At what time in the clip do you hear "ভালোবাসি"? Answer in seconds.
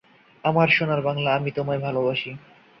1.79-2.31